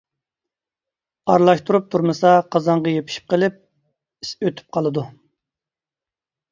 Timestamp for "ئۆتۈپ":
4.43-4.77